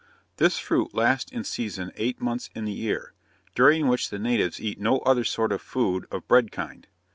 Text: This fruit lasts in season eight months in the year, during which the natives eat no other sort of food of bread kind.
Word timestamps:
This 0.37 0.57
fruit 0.57 0.95
lasts 0.95 1.31
in 1.31 1.43
season 1.43 1.91
eight 1.95 2.19
months 2.19 2.49
in 2.55 2.65
the 2.65 2.71
year, 2.71 3.13
during 3.53 3.87
which 3.87 4.09
the 4.09 4.17
natives 4.17 4.59
eat 4.59 4.79
no 4.79 4.97
other 5.05 5.23
sort 5.23 5.51
of 5.51 5.61
food 5.61 6.07
of 6.09 6.27
bread 6.27 6.51
kind. 6.51 6.87